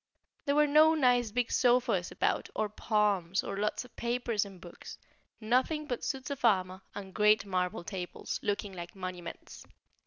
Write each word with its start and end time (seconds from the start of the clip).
There 0.45 0.55
were 0.55 0.65
no 0.65 0.95
nice 0.95 1.29
big 1.29 1.51
sofas 1.51 2.11
about, 2.11 2.49
or 2.55 2.69
palms, 2.69 3.43
or 3.43 3.55
lots 3.57 3.85
of 3.85 3.95
papers 3.95 4.45
and 4.45 4.59
books; 4.59 4.97
nothing 5.39 5.85
but 5.85 6.03
suits 6.03 6.31
of 6.31 6.43
armour 6.43 6.81
and 6.95 7.13
great 7.13 7.45
marble 7.45 7.83
tables, 7.83 8.39
looking 8.41 8.73
like 8.73 8.95
monuments. 8.95 9.63